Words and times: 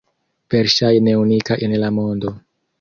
Verŝajne 0.55 1.15
unika 1.25 1.61
en 1.69 1.79
la 1.85 1.95
mondo! 2.01 2.37